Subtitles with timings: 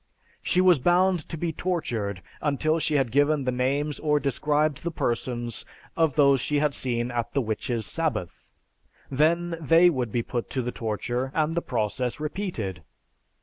[0.41, 4.89] She was bound to be tortured until she had given the names or described the
[4.89, 5.63] persons
[5.95, 8.49] of those she had seen at the "witches' sabbath."
[9.11, 12.81] Then they would be put to the torture and the process repeated.